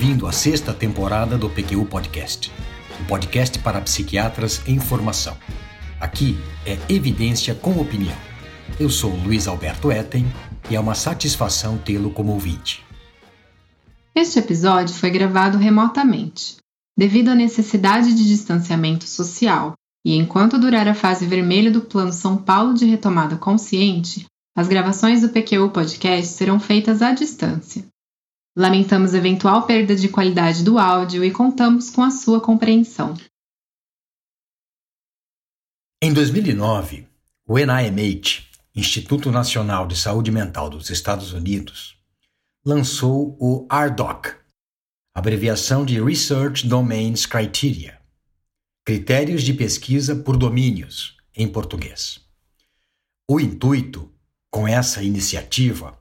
[0.00, 2.50] ouvindo a sexta temporada do PQU Podcast,
[2.98, 5.36] um podcast para psiquiatras em formação.
[6.00, 8.16] Aqui é evidência com opinião.
[8.78, 10.24] Eu sou Luiz Alberto Etten
[10.70, 12.82] e é uma satisfação tê-lo como ouvinte.
[14.14, 16.56] Este episódio foi gravado remotamente,
[16.96, 22.38] devido à necessidade de distanciamento social, e enquanto durar a fase vermelha do Plano São
[22.38, 24.24] Paulo de Retomada Consciente,
[24.56, 27.84] as gravações do PQU Podcast serão feitas à distância.
[28.56, 33.14] Lamentamos eventual perda de qualidade do áudio e contamos com a sua compreensão.
[36.02, 37.06] Em 2009,
[37.46, 38.42] o NIMH,
[38.74, 41.96] Instituto Nacional de Saúde Mental dos Estados Unidos,
[42.64, 44.34] lançou o RDoC,
[45.14, 48.00] abreviação de Research Domains Criteria,
[48.84, 52.20] Critérios de Pesquisa por Domínios, em português.
[53.30, 54.12] O intuito,
[54.50, 55.99] com essa iniciativa,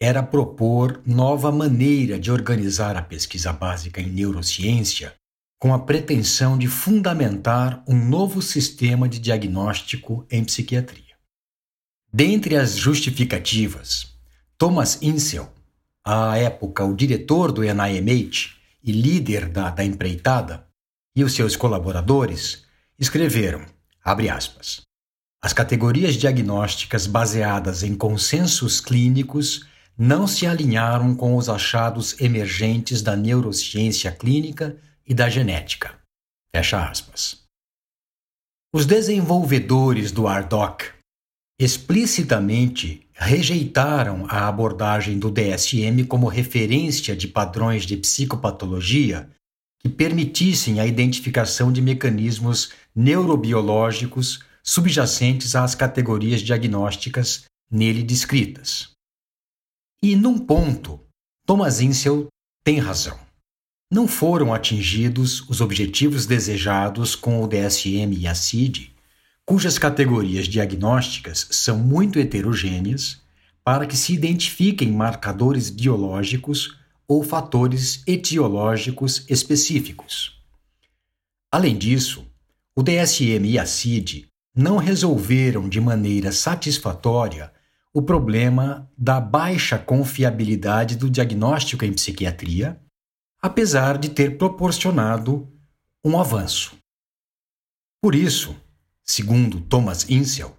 [0.00, 5.14] era propor nova maneira de organizar a pesquisa básica em neurociência
[5.60, 11.16] com a pretensão de fundamentar um novo sistema de diagnóstico em psiquiatria.
[12.12, 14.14] Dentre as justificativas,
[14.56, 15.52] Thomas Insel,
[16.04, 20.66] à época o diretor do NIMH e líder da, da empreitada,
[21.16, 22.64] e os seus colaboradores
[22.96, 23.66] escreveram,
[24.04, 24.82] aspas,
[25.42, 29.66] as categorias diagnósticas baseadas em consensos clínicos
[29.98, 35.98] não se alinharam com os achados emergentes da neurociência clínica e da genética.
[36.54, 37.42] Fecha aspas.
[38.72, 40.92] Os desenvolvedores do ARDOC
[41.60, 49.28] explicitamente rejeitaram a abordagem do DSM como referência de padrões de psicopatologia
[49.80, 58.97] que permitissem a identificação de mecanismos neurobiológicos subjacentes às categorias diagnósticas nele descritas.
[60.00, 61.00] E num ponto,
[61.44, 62.28] Thomas Insel
[62.62, 63.18] tem razão.
[63.90, 68.94] Não foram atingidos os objetivos desejados com o DSM e a CID,
[69.44, 73.20] cujas categorias diagnósticas são muito heterogêneas,
[73.64, 76.76] para que se identifiquem marcadores biológicos
[77.08, 80.40] ou fatores etiológicos específicos.
[81.50, 82.24] Além disso,
[82.76, 87.50] o DSM e a CID não resolveram de maneira satisfatória
[87.92, 92.80] o problema da baixa confiabilidade do diagnóstico em psiquiatria,
[93.40, 95.50] apesar de ter proporcionado
[96.04, 96.76] um avanço.
[98.00, 98.56] Por isso,
[99.02, 100.56] segundo Thomas Insel,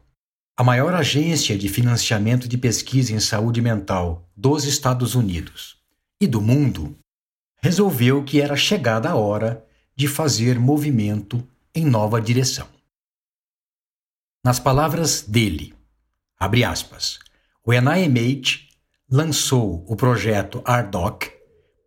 [0.57, 5.77] a maior agência de financiamento de pesquisa em saúde mental dos Estados Unidos
[6.19, 6.97] e do mundo,
[7.61, 12.67] resolveu que era chegada a hora de fazer movimento em nova direção.
[14.43, 15.73] Nas palavras dele,
[16.39, 17.19] Abre aspas.
[17.65, 18.69] O NIMH
[19.11, 21.31] lançou o projeto ARDOC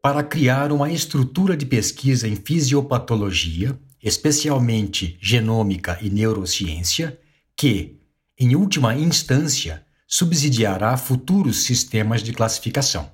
[0.03, 7.19] para criar uma estrutura de pesquisa em fisiopatologia, especialmente genômica e neurociência,
[7.57, 8.01] que,
[8.39, 13.11] em última instância, subsidiará futuros sistemas de classificação.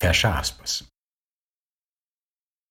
[0.00, 0.84] Fecha aspas.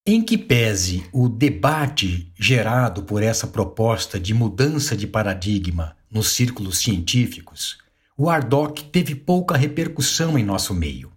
[0.08, 6.78] Em que pese o debate gerado por essa proposta de mudança de paradigma nos círculos
[6.78, 7.80] científicos,
[8.18, 11.12] o Ardoc teve pouca repercussão em nosso meio.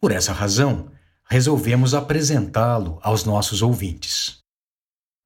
[0.00, 0.90] Por essa razão,
[1.28, 4.38] resolvemos apresentá-lo aos nossos ouvintes.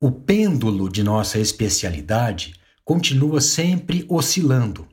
[0.03, 4.87] O pêndulo de nossa especialidade continua sempre oscilando,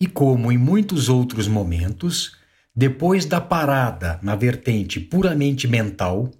[0.00, 2.36] e como em muitos outros momentos,
[2.74, 6.30] depois da parada na vertente puramente mental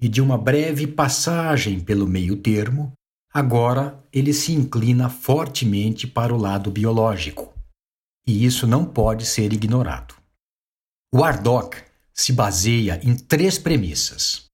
[0.00, 2.92] e de uma breve passagem pelo meio-termo,
[3.32, 7.59] agora ele se inclina fortemente para o lado biológico
[8.26, 10.14] e isso não pode ser ignorado.
[11.12, 11.76] O ARDOC
[12.12, 14.44] se baseia em três premissas.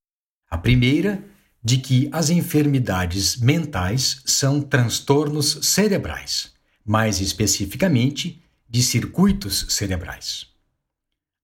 [0.48, 1.22] A primeira,
[1.62, 6.52] de que as enfermidades mentais são transtornos cerebrais,
[6.84, 10.46] mais especificamente de circuitos cerebrais.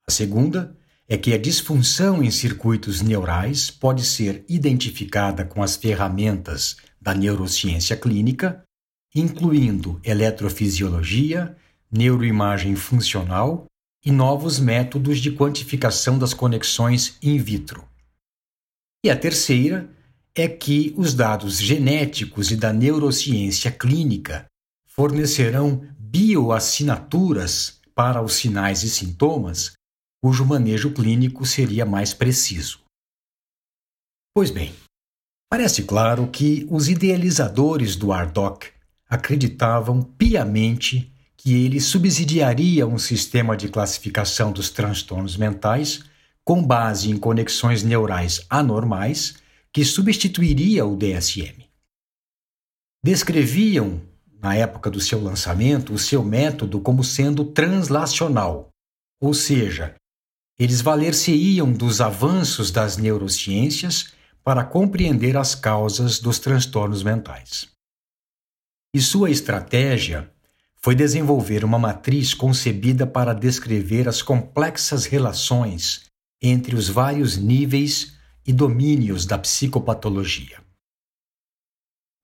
[0.06, 0.76] A segunda
[1.08, 7.96] é que a disfunção em circuitos neurais pode ser identificada com as ferramentas da neurociência
[7.96, 8.62] clínica,
[9.14, 11.56] incluindo eletrofisiologia,
[11.92, 13.66] neuroimagem funcional
[14.04, 17.86] e novos métodos de quantificação das conexões in vitro.
[19.04, 19.88] E a terceira
[20.34, 24.46] é que os dados genéticos e da neurociência clínica
[24.86, 29.72] fornecerão bioassinaturas para os sinais e sintomas
[30.22, 32.80] cujo manejo clínico seria mais preciso.
[34.34, 34.72] Pois bem,
[35.50, 38.70] parece claro que os idealizadores do ARDOC
[39.08, 41.11] acreditavam piamente
[41.42, 46.04] que ele subsidiaria um sistema de classificação dos transtornos mentais
[46.44, 49.34] com base em conexões neurais anormais
[49.72, 51.68] que substituiria o DSM.
[53.04, 54.00] Descreviam,
[54.40, 58.68] na época do seu lançamento, o seu método como sendo translacional,
[59.20, 59.96] ou seja,
[60.56, 64.12] eles valer-se-iam dos avanços das neurociências
[64.44, 67.68] para compreender as causas dos transtornos mentais.
[68.94, 70.31] E sua estratégia
[70.84, 76.04] foi desenvolver uma matriz concebida para descrever as complexas relações
[76.42, 78.14] entre os vários níveis
[78.44, 80.60] e domínios da psicopatologia.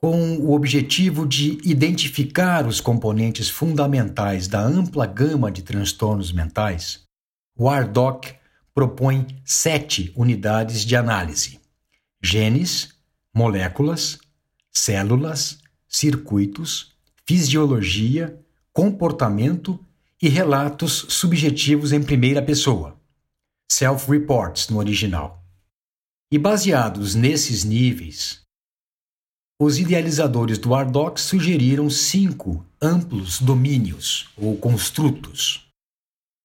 [0.00, 7.04] Com o objetivo de identificar os componentes fundamentais da ampla gama de transtornos mentais,
[7.56, 8.34] o ARDOC
[8.74, 11.60] propõe sete unidades de análise:
[12.22, 12.94] genes,
[13.34, 14.18] moléculas,
[14.72, 15.58] células,
[15.88, 16.92] circuitos,
[17.26, 18.40] fisiologia,
[18.78, 19.84] comportamento
[20.22, 22.96] e relatos subjetivos em primeira pessoa,
[23.68, 25.44] self-reports no original.
[26.32, 28.42] E baseados nesses níveis,
[29.60, 35.68] os idealizadores do Ardoc sugeriram cinco amplos domínios ou construtos.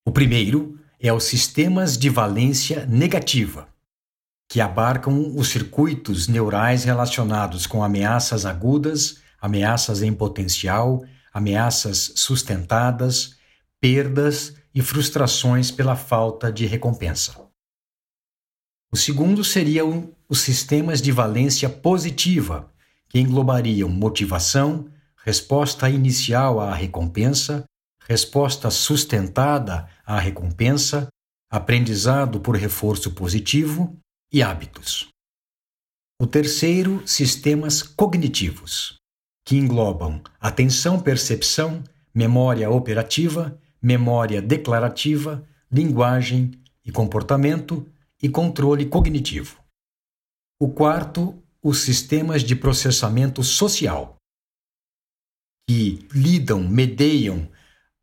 [0.04, 3.70] O primeiro é os sistemas de valência negativa,
[4.50, 13.36] que abarcam os circuitos neurais relacionados com ameaças agudas, ameaças em potencial, ameaças sustentadas,
[13.82, 17.36] perdas e frustrações pela falta de recompensa.
[18.92, 22.72] O segundo seriam os sistemas de valência positiva,
[23.10, 24.88] que englobariam motivação,
[25.26, 27.64] resposta inicial à recompensa,
[28.08, 31.08] resposta sustentada à recompensa,
[31.50, 33.98] aprendizado por reforço positivo
[34.32, 35.08] e hábitos.
[36.22, 38.96] O terceiro, sistemas cognitivos,
[39.46, 46.52] que englobam atenção, percepção, memória operativa, memória declarativa, linguagem
[46.86, 47.86] e comportamento
[48.22, 49.58] e controle cognitivo.
[50.60, 54.16] O quarto, os sistemas de processamento social,
[55.68, 57.50] que lidam, medeiam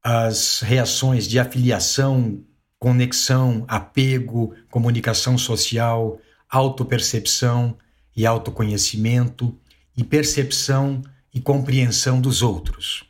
[0.02, 2.42] as reações de afiliação,
[2.78, 7.76] conexão, apego, comunicação social, autopercepção
[8.16, 9.56] e autoconhecimento
[9.96, 11.02] e percepção
[11.32, 13.04] e compreensão dos outros.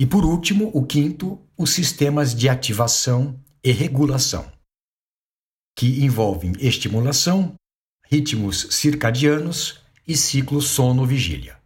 [0.00, 4.50] E por último, o quinto, os sistemas de ativação e regulação,
[5.76, 7.54] que envolvem estimulação,
[8.06, 11.60] ritmos circadianos e ciclo sono-vigília.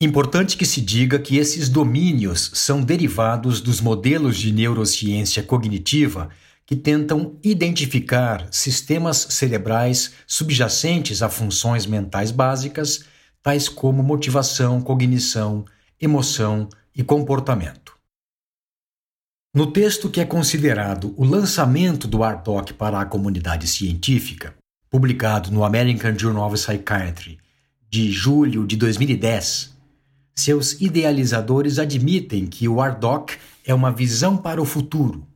[0.00, 6.30] Importante que se diga que esses domínios são derivados dos modelos de neurociência cognitiva
[6.66, 13.04] que tentam identificar sistemas cerebrais subjacentes a funções mentais básicas,
[13.44, 15.66] tais como motivação, cognição,
[16.00, 17.94] emoção e comportamento.
[19.54, 24.54] No texto que é considerado o lançamento do ARDOC para a comunidade científica,
[24.88, 27.38] publicado no American Journal of Psychiatry
[27.90, 29.76] de julho de 2010,
[30.34, 35.28] seus idealizadores admitem que o ARDOC é uma visão para o futuro,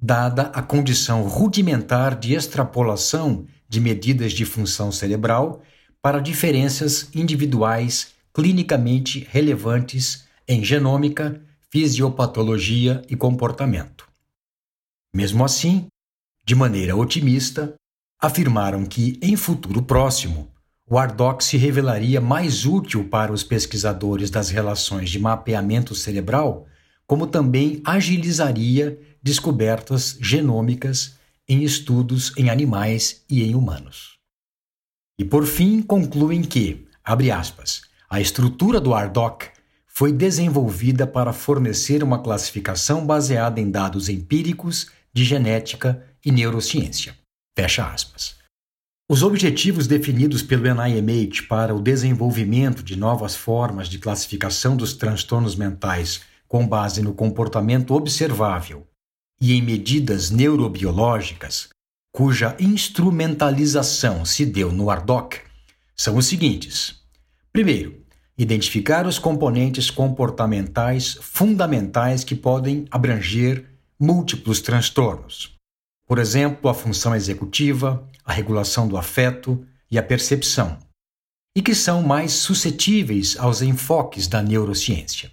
[0.00, 5.62] dada a condição rudimentar de extrapolação de medidas de função cerebral
[6.02, 14.08] para diferenças individuais clinicamente relevantes em genômica, fisiopatologia e comportamento.
[15.14, 15.86] Mesmo assim,
[16.44, 17.74] de maneira otimista,
[18.20, 20.50] afirmaram que, em futuro próximo,
[20.86, 26.66] o ARDOC se revelaria mais útil para os pesquisadores das relações de mapeamento cerebral,
[27.06, 31.14] como também agilizaria descobertas genômicas
[31.48, 34.19] em estudos em animais e em humanos.
[35.20, 39.50] E por fim, concluem que, abre aspas, a estrutura do ARDOC
[39.86, 47.14] foi desenvolvida para fornecer uma classificação baseada em dados empíricos de genética e neurociência.
[47.54, 48.36] Fecha aspas.
[49.10, 55.54] Os objetivos definidos pelo NIMH para o desenvolvimento de novas formas de classificação dos transtornos
[55.54, 58.86] mentais com base no comportamento observável
[59.38, 61.68] e em medidas neurobiológicas,
[62.12, 65.40] cuja instrumentalização se deu no ARDOC,
[65.96, 67.02] são os seguintes:
[67.52, 68.04] primeiro,
[68.36, 73.66] identificar os componentes comportamentais fundamentais que podem abranger
[73.98, 75.54] múltiplos transtornos.
[76.06, 80.78] Por exemplo, a função executiva, a regulação do afeto e a percepção,
[81.54, 85.30] e que são mais suscetíveis aos enfoques da neurociência.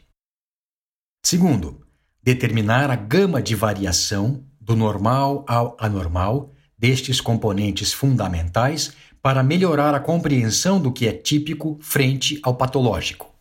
[1.25, 1.81] Segundo,
[2.22, 10.00] determinar a gama de variação do normal ao anormal destes componentes fundamentais para melhorar a
[10.00, 13.34] compreensão do que é típico frente ao patológico.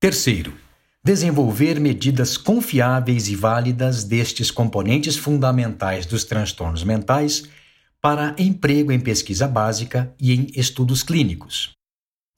[0.00, 0.54] Terceiro,
[1.02, 7.44] desenvolver medidas confiáveis e válidas destes componentes fundamentais dos transtornos mentais
[8.00, 11.72] para emprego em pesquisa básica e em estudos clínicos.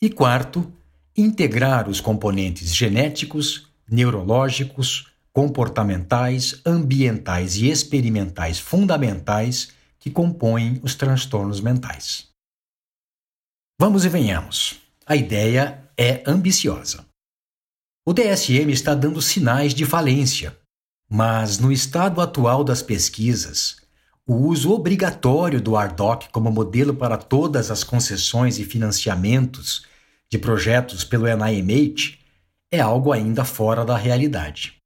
[0.01, 0.73] E quarto,
[1.17, 12.29] integrar os componentes genéticos, neurológicos, comportamentais, ambientais e experimentais fundamentais que compõem os transtornos mentais.
[13.81, 14.79] Vamos e venhamos.
[15.07, 17.07] A ideia é ambiciosa.
[18.07, 20.55] O DSM está dando sinais de falência,
[21.09, 23.79] mas no estado atual das pesquisas,
[24.27, 29.87] o uso obrigatório do ARDOC como modelo para todas as concessões e financiamentos
[30.31, 32.19] de projetos pelo NIMH
[32.71, 34.80] é algo ainda fora da realidade.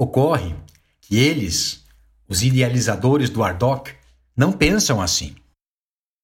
[0.00, 0.54] Ocorre
[1.00, 1.84] que eles,
[2.28, 3.92] os idealizadores do ARDOC,
[4.36, 5.34] não pensam assim.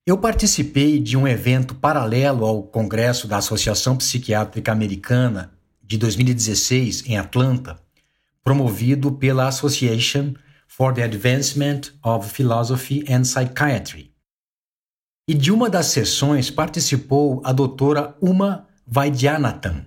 [0.07, 5.53] Eu participei de um evento paralelo ao Congresso da Associação Psiquiátrica Americana
[5.83, 7.77] de 2016 em Atlanta,
[8.45, 10.35] promovido pela Association
[10.69, 14.13] for the Advancement of Philosophy and Psychiatry.
[15.27, 19.85] E de uma das sessões participou a doutora Uma Vaidyanathan,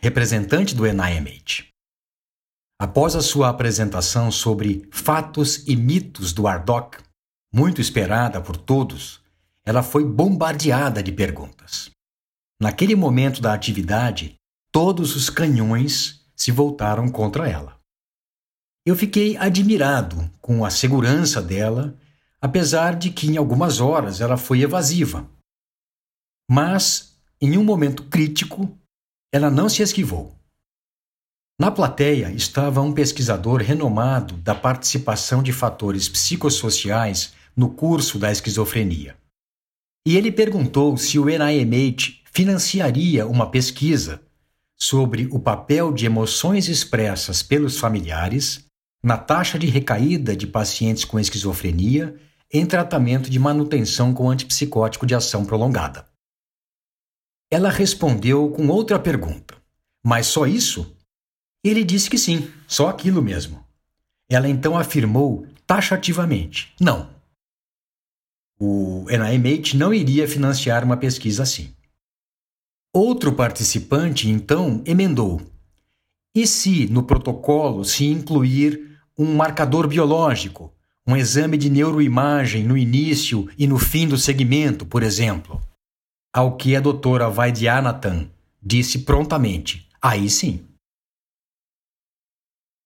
[0.00, 1.71] representante do NIMH.
[2.82, 6.96] Após a sua apresentação sobre fatos e mitos do Ardoc,
[7.54, 9.22] muito esperada por todos,
[9.64, 11.90] ela foi bombardeada de perguntas.
[12.60, 14.34] Naquele momento da atividade,
[14.72, 17.78] todos os canhões se voltaram contra ela.
[18.84, 21.96] Eu fiquei admirado com a segurança dela,
[22.40, 25.30] apesar de que em algumas horas ela foi evasiva.
[26.50, 28.76] Mas, em um momento crítico,
[29.32, 30.36] ela não se esquivou.
[31.58, 39.16] Na plateia estava um pesquisador renomado da participação de fatores psicossociais no curso da esquizofrenia.
[40.06, 44.20] E ele perguntou se o NIMH financiaria uma pesquisa
[44.76, 48.64] sobre o papel de emoções expressas pelos familiares
[49.04, 52.16] na taxa de recaída de pacientes com esquizofrenia
[52.52, 56.06] em tratamento de manutenção com antipsicótico de ação prolongada.
[57.50, 59.56] Ela respondeu com outra pergunta:
[60.04, 60.96] Mas só isso?
[61.64, 63.64] Ele disse que sim, só aquilo mesmo.
[64.28, 67.08] Ela então afirmou taxativamente: Não.
[68.58, 71.74] O NIMH não iria financiar uma pesquisa assim.
[72.92, 75.40] Outro participante então emendou:
[76.34, 80.72] E se no protocolo se incluir um marcador biológico,
[81.06, 85.60] um exame de neuroimagem no início e no fim do segmento, por exemplo.
[86.32, 88.28] Ao que a doutora Vaidyanathan
[88.62, 90.66] disse prontamente: aí sim.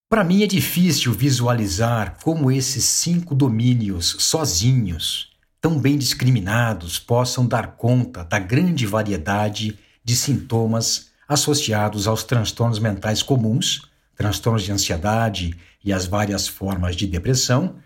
[0.08, 7.76] Para mim é difícil visualizar como esses cinco domínios sozinhos, tão bem discriminados, possam dar
[7.76, 15.92] conta da grande variedade de sintomas associados aos transtornos mentais comuns transtornos de ansiedade e
[15.92, 17.76] as várias formas de depressão,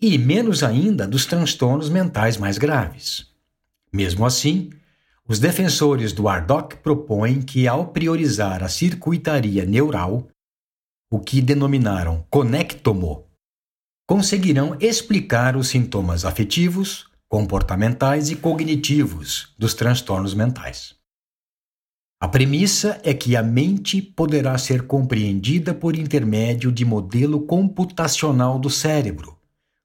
[0.00, 3.26] e menos ainda dos transtornos mentais mais graves.
[3.92, 4.70] Mesmo assim,
[5.26, 10.28] os defensores do ARDOC propõem que, ao priorizar a circuitaria neural,
[11.12, 13.26] o que denominaram conectomo,
[14.08, 20.94] conseguirão explicar os sintomas afetivos, comportamentais e cognitivos dos transtornos mentais.
[22.18, 28.70] A premissa é que a mente poderá ser compreendida por intermédio de modelo computacional do
[28.70, 29.36] cérebro.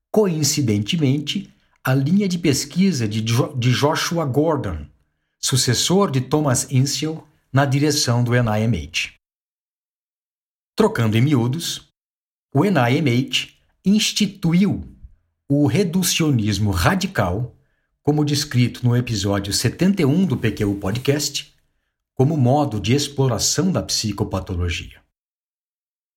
[0.10, 1.54] Coincidentemente,
[1.84, 4.86] a linha de pesquisa de, jo de Joshua Gordon,
[5.38, 9.17] sucessor de Thomas Insel, na direção do NIMH.
[10.78, 11.92] Trocando em miúdos,
[12.54, 13.48] o NIMH
[13.84, 14.88] instituiu
[15.50, 17.56] o reducionismo radical,
[18.04, 21.52] como descrito no episódio 71 do PQ Podcast,
[22.14, 25.02] como modo de exploração da psicopatologia.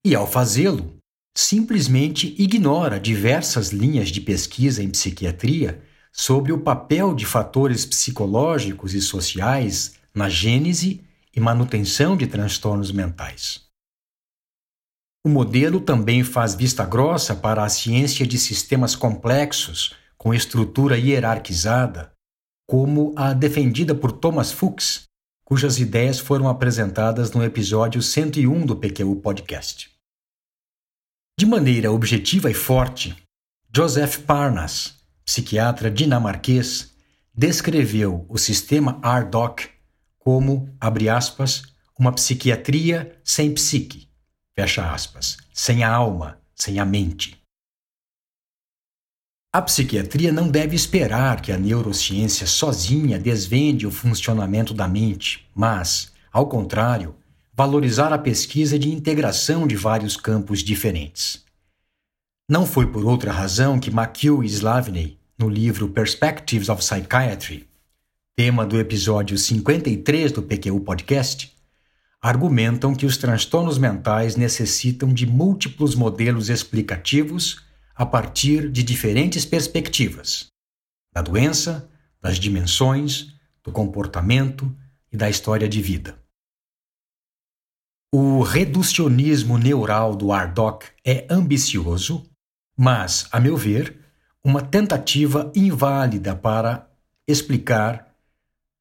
[0.05, 0.95] E ao fazê-lo,
[1.35, 5.81] simplesmente ignora diversas linhas de pesquisa em psiquiatria
[6.13, 11.03] sobre o papel de fatores psicológicos e sociais na gênese
[11.35, 13.70] e manutenção de transtornos mentais.
[15.23, 22.11] O modelo também faz vista grossa para a ciência de sistemas complexos com estrutura hierarquizada,
[22.67, 25.09] como a defendida por Thomas Fuchs
[25.51, 29.91] cujas ideias foram apresentadas no episódio 101 do PQU Podcast.
[31.37, 33.13] De maneira objetiva e forte,
[33.75, 36.95] Joseph Parnas, psiquiatra dinamarquês,
[37.35, 39.67] descreveu o sistema ARDOC
[40.17, 41.63] como, abre aspas,
[41.99, 44.07] uma psiquiatria sem psique,
[44.55, 47.41] fecha aspas, sem a alma, sem a mente.
[49.53, 56.13] A psiquiatria não deve esperar que a neurociência sozinha desvende o funcionamento da mente, mas,
[56.31, 57.15] ao contrário,
[57.53, 61.43] valorizar a pesquisa de integração de vários campos diferentes.
[62.49, 67.67] Não foi por outra razão que McHugh e Slavney, no livro Perspectives of Psychiatry,
[68.37, 71.53] tema do episódio 53 do PQU Podcast,
[72.21, 77.63] argumentam que os transtornos mentais necessitam de múltiplos modelos explicativos
[77.95, 80.47] a partir de diferentes perspectivas:
[81.13, 81.89] da doença,
[82.21, 84.73] das dimensões, do comportamento
[85.11, 86.17] e da história de vida.
[88.13, 92.29] O reducionismo neural do Ardoc é ambicioso,
[92.77, 93.99] mas, a meu ver,
[94.43, 96.89] uma tentativa inválida para
[97.27, 98.10] explicar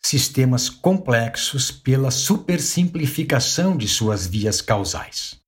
[0.00, 5.38] sistemas complexos pela supersimplificação de suas vias causais.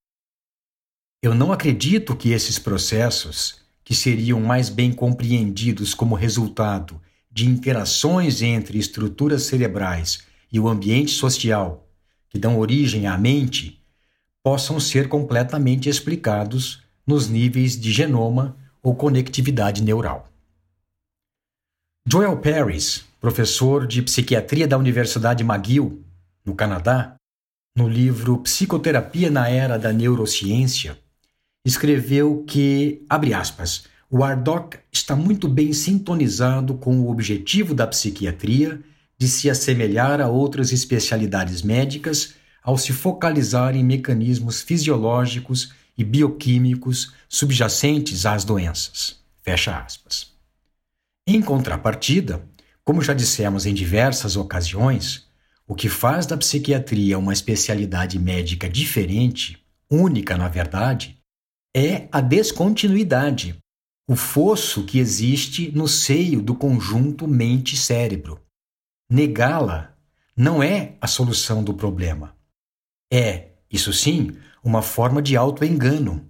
[1.23, 8.42] Eu não acredito que esses processos, que seriam mais bem compreendidos como resultado de interações
[8.42, 10.21] entre estruturas cerebrais
[10.52, 11.88] e o ambiente social,
[12.28, 13.80] que dão origem à mente,
[14.42, 20.32] possam ser completamente explicados nos níveis de genoma ou conectividade neural.
[22.04, 26.02] Joel Paris, professor de psiquiatria da Universidade McGill,
[26.44, 27.14] no Canadá,
[27.76, 30.99] no livro Psicoterapia na Era da Neurociência,
[31.64, 38.82] escreveu que, abre aspas, o Ardoc está muito bem sintonizado com o objetivo da psiquiatria
[39.16, 47.12] de se assemelhar a outras especialidades médicas ao se focalizar em mecanismos fisiológicos e bioquímicos
[47.28, 49.21] subjacentes às doenças.
[49.40, 50.32] Fecha aspas.
[51.26, 52.45] Em contrapartida,
[52.85, 55.29] como já dissemos em diversas ocasiões,
[55.67, 61.19] o que faz da psiquiatria uma especialidade médica diferente, única na verdade,
[61.75, 63.57] é a descontinuidade,
[64.09, 68.41] o fosso que existe no seio do conjunto mente-cérebro.
[69.09, 69.97] Negá-la
[70.37, 72.37] não é a solução do problema.
[73.12, 76.28] É, isso sim, uma forma de autoengano.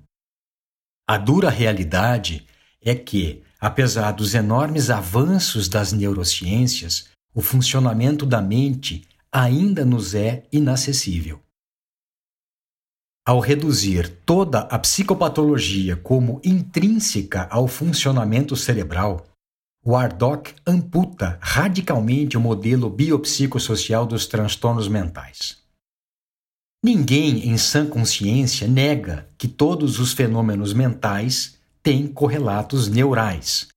[1.09, 2.47] A dura realidade
[2.81, 10.43] é que Apesar dos enormes avanços das neurociências, o funcionamento da mente ainda nos é
[10.51, 11.41] inacessível.
[13.25, 19.25] Ao reduzir toda a psicopatologia como intrínseca ao funcionamento cerebral,
[19.85, 25.63] o Ardoc amputa radicalmente o modelo biopsicossocial dos transtornos mentais.
[26.85, 33.69] Ninguém em sã consciência nega que todos os fenômenos mentais têm correlatos neurais.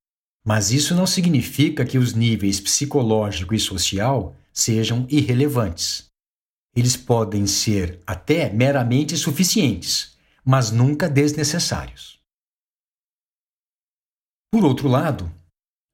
[0.46, 6.06] Mas isso não significa que os níveis psicológico e social sejam irrelevantes.
[6.76, 12.20] Eles podem ser até meramente suficientes, mas nunca desnecessários.
[14.52, 15.32] Por outro lado,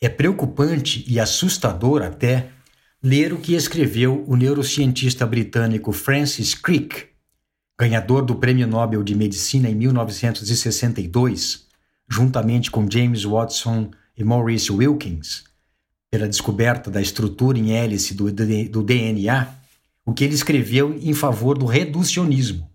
[0.01, 2.51] é preocupante e assustador até
[3.01, 7.07] ler o que escreveu o neurocientista britânico Francis Crick,
[7.79, 11.67] ganhador do Prêmio Nobel de Medicina em 1962,
[12.11, 15.45] juntamente com James Watson e Maurice Wilkins,
[16.11, 19.47] pela descoberta da estrutura em hélice do, do DNA,
[20.05, 22.69] o que ele escreveu em favor do reducionismo.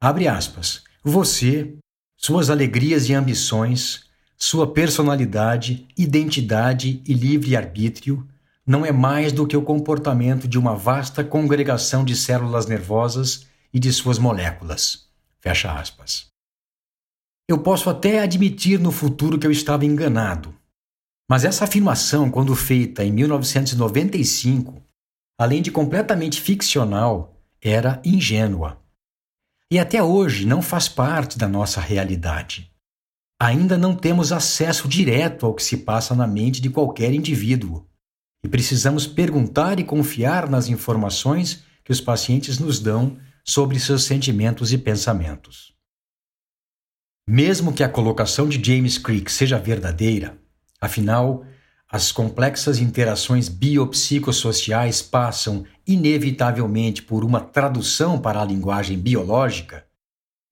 [0.00, 0.84] Abre aspas.
[1.02, 1.74] Você,
[2.16, 4.04] suas alegrias e ambições,
[4.36, 8.26] sua personalidade, identidade e livre-arbítrio
[8.64, 13.80] não é mais do que o comportamento de uma vasta congregação de células nervosas e
[13.80, 15.08] de suas moléculas.
[15.40, 16.31] Fecha aspas.
[17.48, 20.54] Eu posso até admitir no futuro que eu estava enganado.
[21.28, 24.82] Mas essa afirmação, quando feita em 1995,
[25.38, 28.80] além de completamente ficcional, era ingênua.
[29.70, 32.70] E até hoje não faz parte da nossa realidade.
[33.40, 37.86] Ainda não temos acesso direto ao que se passa na mente de qualquer indivíduo.
[38.44, 44.72] E precisamos perguntar e confiar nas informações que os pacientes nos dão sobre seus sentimentos
[44.72, 45.72] e pensamentos.
[47.26, 50.36] Mesmo que a colocação de James Crick seja verdadeira,
[50.80, 51.44] afinal,
[51.88, 59.86] as complexas interações biopsicossociais passam inevitavelmente por uma tradução para a linguagem biológica,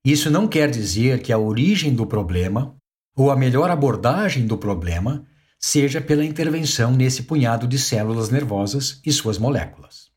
[0.04, 2.74] isso não quer dizer que a origem do problema
[3.16, 5.26] ou a melhor abordagem do problema
[5.58, 10.10] seja pela intervenção nesse punhado de células nervosas e suas moléculas.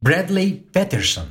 [0.00, 1.28] Bradley Patterson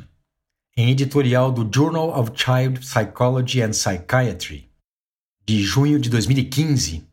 [0.82, 4.68] em editorial do Journal of Child Psychology and Psychiatry,
[5.46, 7.08] de junho de 2015,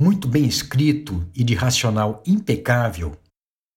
[0.00, 3.16] muito bem escrito e de racional impecável,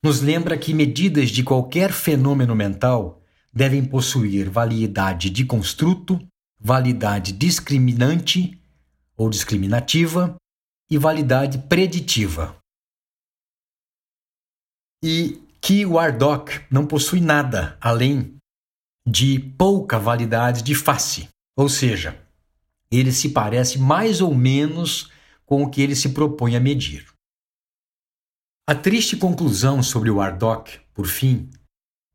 [0.04, 3.22] nos lembra que medidas de qualquer fenômeno mental
[3.54, 6.20] devem possuir validade de construto,
[6.60, 8.60] validade discriminante
[9.16, 10.36] ou discriminativa
[10.90, 12.58] e validade preditiva.
[15.04, 18.36] E que o ARDOC não possui nada além
[19.06, 22.18] de pouca validade de face, ou seja,
[22.90, 25.12] ele se parece mais ou menos
[25.46, 27.06] com o que ele se propõe a medir.
[28.68, 31.50] A triste conclusão sobre o ARDOC, por fim,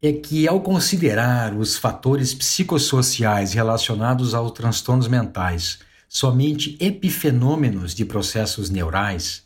[0.02, 8.68] é que, ao considerar os fatores psicossociais relacionados aos transtornos mentais somente epifenômenos de processos
[8.68, 9.44] neurais,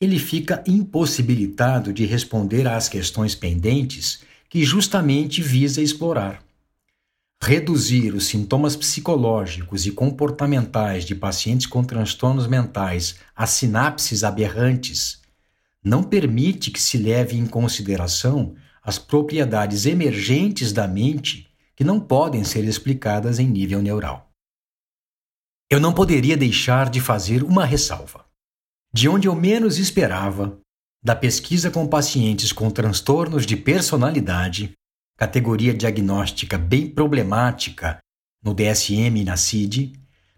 [0.00, 6.40] ele fica impossibilitado de responder às questões pendentes que justamente visa explorar.
[7.42, 15.22] Reduzir os sintomas psicológicos e comportamentais de pacientes com transtornos mentais a sinapses aberrantes
[15.82, 22.42] não permite que se leve em consideração as propriedades emergentes da mente que não podem
[22.42, 24.30] ser explicadas em nível neural.
[25.70, 28.24] Eu não poderia deixar de fazer uma ressalva.
[28.92, 30.58] De onde eu menos esperava,
[31.02, 34.72] da pesquisa com pacientes com transtornos de personalidade,
[35.18, 37.98] categoria diagnóstica bem problemática
[38.42, 39.92] no DSM e na CID,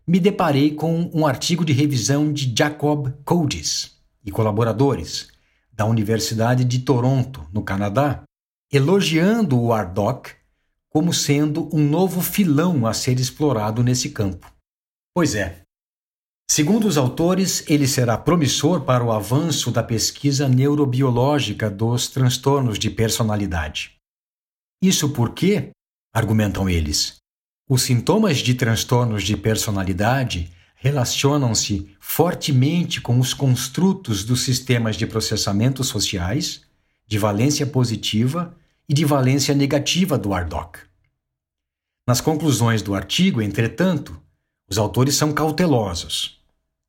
[0.06, 5.28] me deparei com um artigo de revisão de Jacob Codes e colaboradores
[5.70, 8.22] da Universidade de Toronto, no Canadá,
[8.72, 10.30] elogiando o ARDOC
[10.88, 14.50] como sendo um novo filão a ser explorado nesse campo.
[15.14, 15.60] Pois é.
[16.50, 22.90] Segundo os autores, ele será promissor para o avanço da pesquisa neurobiológica dos transtornos de
[22.90, 23.99] personalidade.
[24.82, 25.70] Isso porque,
[26.12, 27.16] argumentam eles,
[27.68, 35.84] os sintomas de transtornos de personalidade relacionam-se fortemente com os construtos dos sistemas de processamento
[35.84, 36.62] sociais,
[37.06, 38.56] de valência positiva
[38.88, 40.78] e de valência negativa do ARDOC.
[42.08, 44.18] Nas conclusões do artigo, entretanto,
[44.68, 46.40] os autores são cautelosos.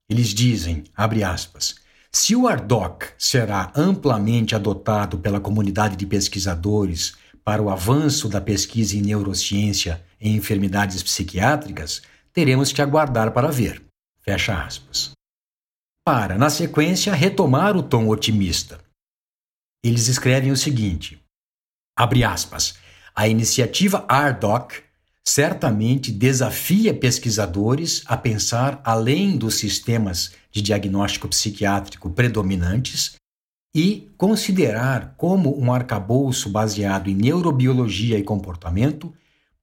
[0.09, 1.75] Eles dizem, abre aspas,
[2.11, 7.15] se o ARDOC será amplamente adotado pela comunidade de pesquisadores
[7.51, 13.83] para o avanço da pesquisa em neurociência em enfermidades psiquiátricas, teremos que aguardar para ver.
[14.21, 15.11] Fecha aspas.
[16.05, 18.79] Para, na sequência, retomar o tom otimista.
[19.83, 21.21] Eles escrevem o seguinte:
[21.93, 22.75] abre aspas.
[23.13, 24.81] A iniciativa ARDOC
[25.21, 33.15] certamente desafia pesquisadores a pensar além dos sistemas de diagnóstico psiquiátrico predominantes
[33.73, 39.13] e considerar como um arcabouço baseado em neurobiologia e comportamento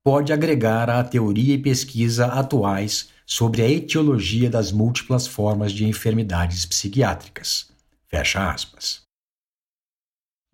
[0.03, 6.64] pode agregar à teoria e pesquisa atuais sobre a etiologia das múltiplas formas de enfermidades
[6.64, 7.68] psiquiátricas.
[8.09, 9.03] Fecha aspas.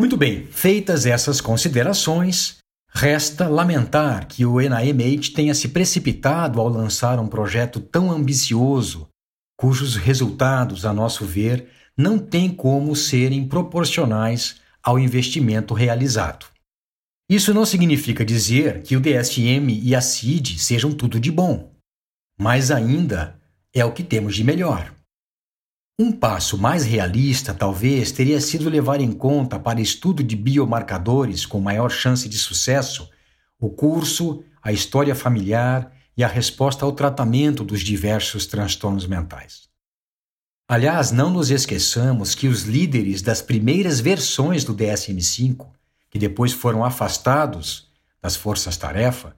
[0.01, 7.21] Muito bem, feitas essas considerações, resta lamentar que o NIMH tenha se precipitado ao lançar
[7.21, 9.09] um projeto tão ambicioso,
[9.57, 16.47] cujos resultados, a nosso ver, não têm como serem proporcionais ao investimento realizado.
[17.29, 21.73] Isso não significa dizer que o DSM e a CID sejam tudo de bom,
[22.38, 23.40] mas ainda
[23.73, 24.93] é o que temos de melhor.
[25.99, 31.61] Um passo mais realista, talvez, teria sido levar em conta para estudo de biomarcadores com
[31.61, 33.09] maior chance de sucesso
[33.61, 39.68] o curso, a história familiar e a resposta ao tratamento dos diversos transtornos mentais.
[40.68, 45.74] Aliás, não nos esqueçamos que os líderes das primeiras versões do DSM-5
[46.14, 47.88] que depois foram afastados
[48.22, 49.37] das forças-tarefa,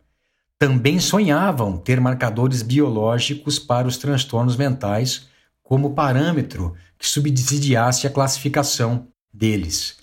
[0.59, 5.27] também sonhavam ter marcadores biológicos para os transtornos mentais
[5.63, 9.97] como parâmetro que subsidiasse a classificação deles.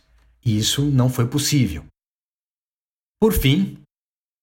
[0.43, 1.85] E isso não foi possível.
[3.19, 3.77] Por fim,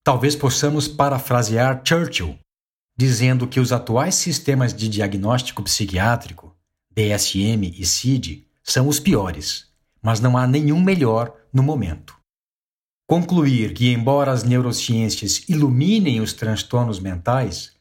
[0.03, 2.39] talvez possamos parafrasear Churchill,
[2.97, 6.55] dizendo que os atuais sistemas de diagnóstico psiquiátrico,
[6.95, 9.67] DSM e CID, são os piores,
[10.03, 12.15] mas não há nenhum melhor no momento.
[13.07, 17.73] Concluir que, embora as neurociências iluminem os transtornos mentais,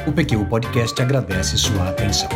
[0.05, 2.27] O PQ Podcast agradece sua atenção.